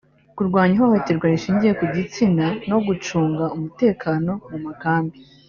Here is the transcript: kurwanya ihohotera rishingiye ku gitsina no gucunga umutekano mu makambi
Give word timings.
kurwanya 0.35 0.73
ihohotera 0.77 1.27
rishingiye 1.33 1.73
ku 1.79 1.85
gitsina 1.95 2.45
no 2.69 2.77
gucunga 2.85 3.43
umutekano 3.55 4.31
mu 4.51 4.57
makambi 4.65 5.17